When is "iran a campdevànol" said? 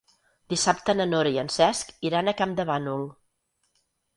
2.09-3.05